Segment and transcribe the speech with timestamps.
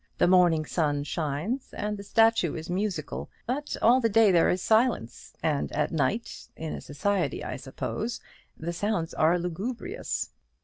[0.17, 4.59] The morning sun shines, and the statue is musical; but all the day there is
[4.63, 8.19] silence; and at night in society, I suppose
[8.57, 10.31] the sounds are lugubrious.